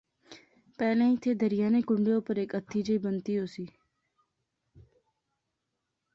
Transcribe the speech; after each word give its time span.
پہلے 0.77 1.03
ایتھیں 1.09 1.33
دریا 1.41 1.67
نے 1.73 1.79
کنڈے 1.87 2.11
اُپر 2.15 2.35
ہیک 2.41 2.51
ہتی 2.57 2.79
جئی 2.85 2.97
بنتی 3.03 3.33
ہوسی 3.39 3.65